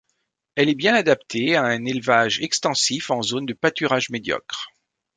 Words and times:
Elle 0.55 0.69
est 0.69 0.73
bien 0.73 0.95
adaptée 0.95 1.55
à 1.55 1.61
un 1.63 1.85
élevage 1.85 2.39
extensif 2.41 3.11
en 3.11 3.21
zone 3.21 3.45
de 3.45 3.53
pâturage 3.53 4.09
médiocre. 4.09 4.71